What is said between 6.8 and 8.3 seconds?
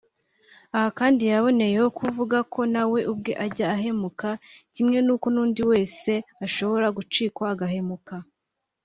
gucikwa agahemuka